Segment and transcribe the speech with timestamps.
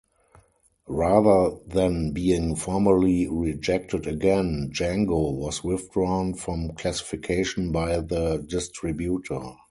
[0.87, 9.57] Rather than being formally rejected again, "Django" was withdrawn from classification by the distributor.